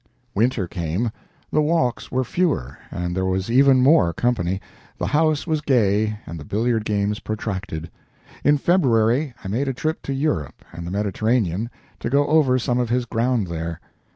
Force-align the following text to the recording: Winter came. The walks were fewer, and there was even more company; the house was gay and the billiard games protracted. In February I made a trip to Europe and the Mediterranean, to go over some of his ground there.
Winter 0.33 0.67
came. 0.67 1.11
The 1.51 1.61
walks 1.61 2.11
were 2.11 2.23
fewer, 2.23 2.79
and 2.89 3.15
there 3.15 3.23
was 3.27 3.51
even 3.51 3.83
more 3.83 4.13
company; 4.13 4.59
the 4.97 5.05
house 5.05 5.45
was 5.45 5.61
gay 5.61 6.17
and 6.25 6.39
the 6.39 6.43
billiard 6.43 6.85
games 6.85 7.19
protracted. 7.19 7.91
In 8.43 8.57
February 8.57 9.35
I 9.43 9.47
made 9.47 9.67
a 9.67 9.75
trip 9.75 10.01
to 10.01 10.11
Europe 10.13 10.65
and 10.73 10.87
the 10.87 10.91
Mediterranean, 10.91 11.69
to 11.99 12.09
go 12.09 12.25
over 12.25 12.57
some 12.57 12.79
of 12.79 12.89
his 12.89 13.05
ground 13.05 13.45
there. 13.45 13.79